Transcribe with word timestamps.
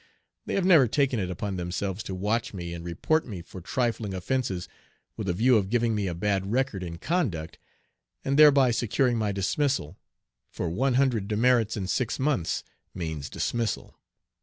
They 0.47 0.55
have 0.55 0.65
never 0.65 0.87
taken 0.87 1.19
it 1.19 1.29
upon 1.29 1.57
themselves 1.57 2.01
to 2.05 2.15
watch 2.15 2.55
me 2.55 2.73
and 2.73 2.83
report 2.83 3.27
me 3.27 3.43
for 3.43 3.61
trifling 3.61 4.15
offences 4.15 4.67
with 5.15 5.29
a 5.29 5.33
view 5.33 5.57
of 5.57 5.69
giving 5.69 5.93
me 5.93 6.07
a 6.07 6.15
bad 6.15 6.51
record 6.51 6.81
in 6.81 6.97
conduct, 6.97 7.59
and 8.25 8.35
thereby 8.35 8.71
securing 8.71 9.19
my 9.19 9.31
dismissal, 9.31 9.99
for 10.49 10.71
one 10.71 10.95
hundred 10.95 11.27
demerits 11.27 11.77
in 11.77 11.85
six 11.85 12.17
months 12.17 12.63
means 12.95 13.29
dismissal. 13.29 13.95